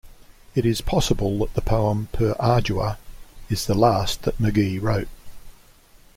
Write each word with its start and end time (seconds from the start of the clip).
It 0.55 0.65
is 0.65 0.81
possible 0.81 1.37
that 1.37 1.53
the 1.53 1.61
poem, 1.61 2.07
"Per 2.11 2.33
Ardua", 2.39 2.97
is 3.51 3.67
the 3.67 3.75
last 3.75 4.23
that 4.23 4.39
Magee 4.39 4.79
wrote. 4.79 5.09